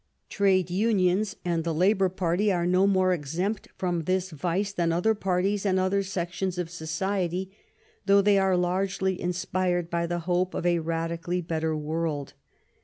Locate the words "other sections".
5.77-6.57